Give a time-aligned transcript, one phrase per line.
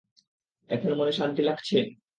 [0.69, 1.77] এখন মনে শান্তি লাগছে?